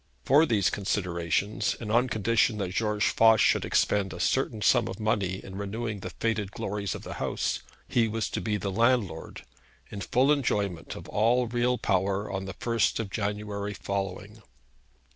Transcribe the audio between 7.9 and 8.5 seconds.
was to